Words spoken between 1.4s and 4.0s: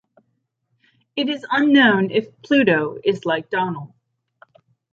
unknown if Pluto like Donald.